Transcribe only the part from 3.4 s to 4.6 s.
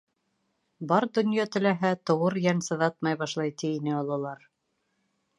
ти ине ололар.